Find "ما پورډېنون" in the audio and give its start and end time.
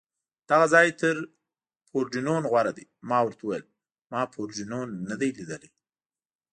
4.11-4.87